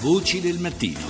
[0.00, 1.00] Voci del mattino.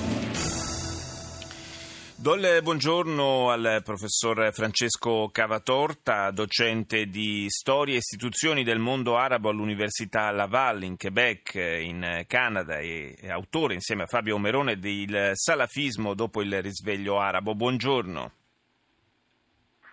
[2.17, 9.51] Do il buongiorno al professor Francesco Cavatorta, docente di storia e istituzioni del mondo arabo
[9.51, 16.41] all'Università Laval in Quebec, in Canada, e autore insieme a Fabio Omerone del salafismo dopo
[16.41, 17.55] il risveglio arabo.
[17.55, 18.33] Buongiorno.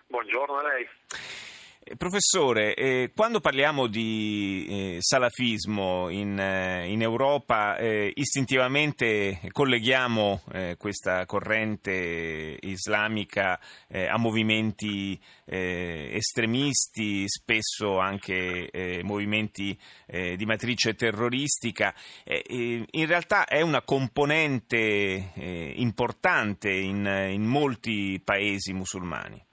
[0.06, 0.88] Buongiorno a lei.
[1.88, 10.42] Eh, professore, eh, quando parliamo di eh, salafismo in, eh, in Europa, eh, istintivamente colleghiamo
[10.52, 21.94] eh, questa corrente islamica a movimenti estremisti, spesso anche movimenti di matrice terroristica.
[22.24, 25.32] in realtà è una componente
[25.76, 29.44] importante in, in molti paesi musulmani.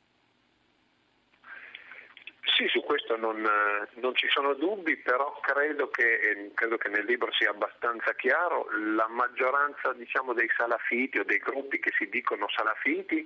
[2.56, 2.82] Sì, su
[3.14, 3.48] questo non,
[3.96, 9.08] non, ci sono dubbi, però credo che, credo che, nel libro sia abbastanza chiaro, la
[9.08, 13.26] maggioranza diciamo, dei salafiti o dei gruppi che si dicono salafiti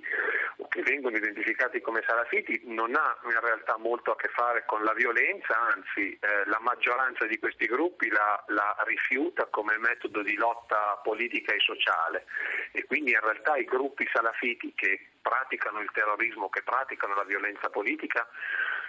[0.58, 4.82] o che vengono identificati come salafiti non ha in realtà molto a che fare con
[4.82, 10.34] la violenza, anzi eh, la maggioranza di questi gruppi la, la rifiuta come metodo di
[10.36, 12.26] lotta politica e sociale.
[12.72, 17.68] E quindi in realtà i gruppi salafiti che praticano il terrorismo, che praticano la violenza
[17.68, 18.26] politica,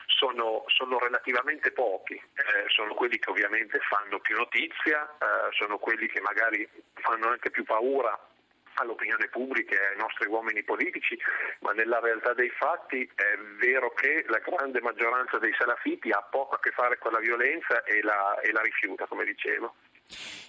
[0.10, 6.08] sono, sono relativamente pochi, eh, sono quelli che ovviamente fanno più notizia, eh, sono quelli
[6.08, 8.18] che magari fanno anche più paura
[8.76, 11.18] all'opinione pubblica e ai nostri uomini politici,
[11.60, 16.56] ma nella realtà dei fatti è vero che la grande maggioranza dei salafiti ha poco
[16.56, 19.76] a che fare con la violenza e la, e la rifiuta, come dicevo.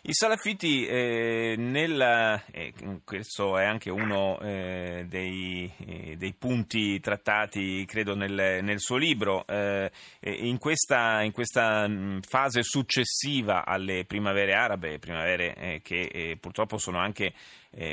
[0.03, 2.73] I salafiti, eh, nella, eh,
[3.05, 9.47] questo è anche uno eh, dei, eh, dei, punti trattati, credo, nel, nel suo libro,
[9.47, 11.87] eh, in questa, in, questa,
[12.27, 17.35] fase successiva alle primavere arabe, primavere eh, che purtroppo sono anche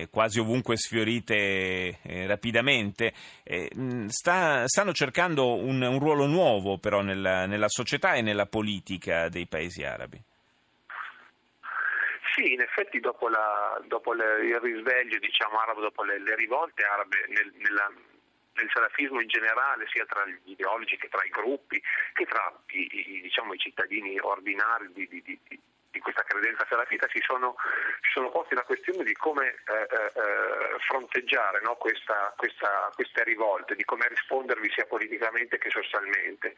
[0.10, 3.14] quasi ovunque sfiorite rapidamente,
[4.08, 9.45] sta, stanno cercando un, un, ruolo nuovo però nella, nella società e nella politica dei
[9.45, 10.20] paesi arabi.
[12.37, 16.83] Sì, in effetti dopo, la, dopo le, il risveglio diciamo, arabo, dopo le, le rivolte
[16.83, 17.92] arabe nel, nella,
[18.53, 21.81] nel salafismo in generale, sia tra gli ideologi che tra i gruppi,
[22.14, 25.39] che tra i, i, diciamo, i cittadini ordinari di, di, di,
[25.89, 27.55] di questa credenza salafita si sono,
[28.02, 33.23] si sono posti la questione di come eh, eh, eh, fronteggiare no, questa, questa, queste
[33.23, 36.54] rivolte, di come rispondervi sia politicamente che socialmente.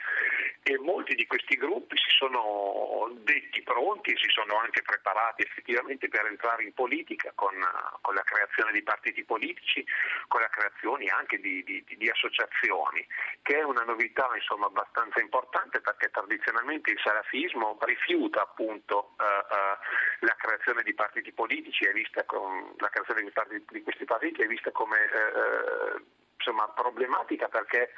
[0.70, 6.08] E molti di questi gruppi si sono detti pronti e si sono anche preparati effettivamente
[6.10, 7.58] per entrare in politica con,
[8.02, 9.84] con la creazione di partiti politici,
[10.28, 13.04] con la creazione anche di, di, di associazioni,
[13.42, 20.26] che è una novità insomma, abbastanza importante perché tradizionalmente il salafismo rifiuta appunto eh, uh,
[20.28, 21.90] la creazione di partiti politici
[22.28, 27.92] con, la creazione di, partiti, di questi partiti è vista come uh, insomma, problematica perché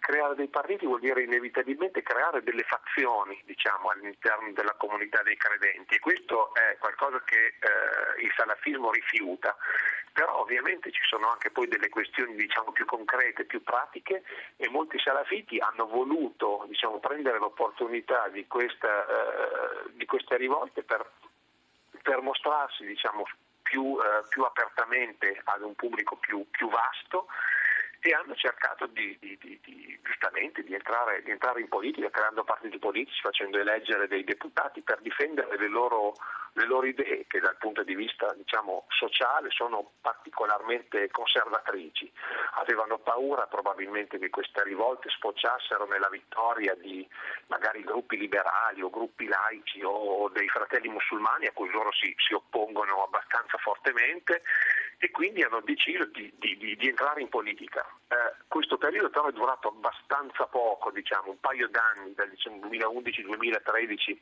[0.00, 5.94] creare dei partiti vuol dire inevitabilmente creare delle fazioni diciamo, all'interno della comunità dei credenti
[5.94, 9.56] e questo è qualcosa che eh, il salafismo rifiuta.
[10.12, 14.22] Però ovviamente ci sono anche poi delle questioni diciamo, più concrete, più pratiche
[14.56, 21.10] e molti salafiti hanno voluto diciamo, prendere l'opportunità di, questa, eh, di queste rivolte per,
[22.02, 23.24] per mostrarsi diciamo,
[23.62, 27.28] più, eh, più, apertamente ad un pubblico più, più vasto
[28.04, 33.20] e hanno cercato di, di, di, giustamente di entrare, entrare, in politica creando partiti politici,
[33.20, 36.14] facendo eleggere dei deputati per difendere le loro,
[36.54, 42.10] le loro idee che dal punto di vista diciamo, sociale sono particolarmente conservatrici.
[42.54, 47.08] Avevano paura probabilmente che queste rivolte sfociassero nella vittoria di
[47.46, 52.34] magari gruppi liberali o gruppi laici o dei fratelli musulmani a cui loro si, si
[52.34, 54.42] oppongono abbastanza fortemente
[55.04, 57.84] e quindi hanno deciso di, di, di entrare in politica.
[58.06, 64.16] Eh, questo periodo però è durato abbastanza poco, diciamo, un paio d'anni, dal diciamo, 2011-2013,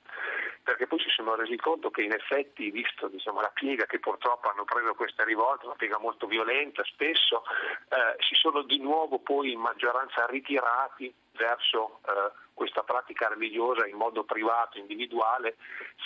[0.63, 4.49] perché poi si sono resi conto che in effetti, visto diciamo, la piega che purtroppo
[4.51, 7.43] hanno preso queste rivolte, una piega molto violenta spesso,
[7.89, 13.97] eh, si sono di nuovo poi in maggioranza ritirati verso eh, questa pratica religiosa in
[13.97, 15.57] modo privato, individuale,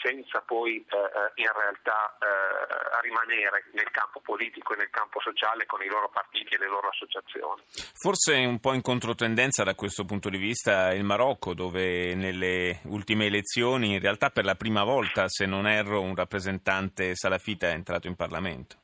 [0.00, 5.66] senza poi eh, eh, in realtà eh, rimanere nel campo politico e nel campo sociale
[5.66, 7.62] con i loro partiti e le loro associazioni.
[7.92, 13.26] Forse un po' in controtendenza da questo punto di vista il Marocco, dove nelle ultime
[13.26, 18.06] elezioni in realtà per la prima volta, se non erro, un rappresentante salafita è entrato
[18.06, 18.82] in Parlamento.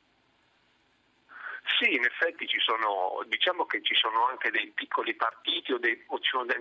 [1.79, 6.03] Sì, in effetti ci sono, diciamo che ci sono anche dei piccoli partiti o, dei,
[6.09, 6.19] o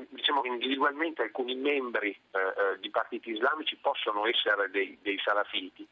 [0.10, 5.86] diciamo che individualmente alcuni membri eh, eh, di partiti islamici possono essere dei, dei salafiti,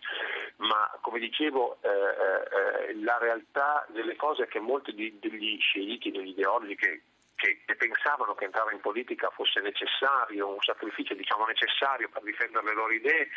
[0.58, 5.60] ma come dicevo eh, eh, eh la realtà delle cose è che molti di, degli
[5.60, 7.02] sceiti, degli ideologi che
[7.38, 12.74] che, pensavano che entrare in politica fosse necessario, un sacrificio diciamo, necessario per difendere le
[12.74, 13.30] loro idee,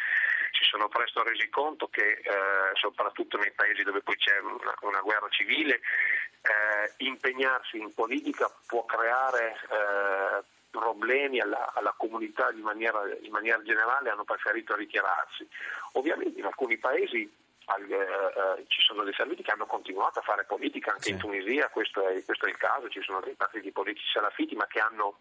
[0.51, 2.25] si sono presto resi conto che eh,
[2.75, 5.81] soprattutto nei paesi dove poi c'è una, una guerra civile,
[6.43, 13.63] eh, impegnarsi in politica può creare eh, problemi alla, alla comunità in maniera, in maniera
[13.63, 15.47] generale, hanno preferito ritirarsi.
[15.93, 17.31] Ovviamente in alcuni paesi
[18.67, 21.11] ci sono dei serviti che hanno continuato a fare politica anche sì.
[21.11, 24.67] in Tunisia, questo è, questo è, il caso, ci sono dei partiti politici salafiti ma
[24.67, 25.19] che hanno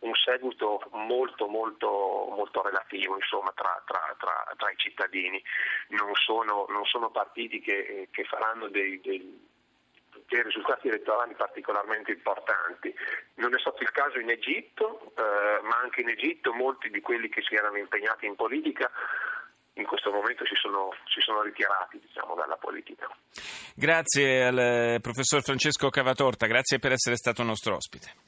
[0.00, 5.42] un seguito molto molto, molto relativo insomma, tra, tra, tra, tra, i cittadini,
[5.88, 9.44] non sono, non sono partiti che, che faranno dei, dei
[10.28, 12.94] dei risultati elettorali particolarmente importanti.
[13.34, 17.28] Non è stato il caso in Egitto, eh, ma anche in Egitto molti di quelli
[17.28, 18.90] che si erano impegnati in politica
[19.76, 23.08] in questo momento si sono, si sono ritirati diciamo, dalla politica.
[23.74, 28.24] Grazie al eh, professor Francesco Cavatorta, grazie per essere stato nostro ospite.